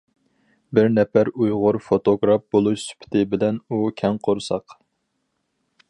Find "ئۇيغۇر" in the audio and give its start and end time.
1.43-1.77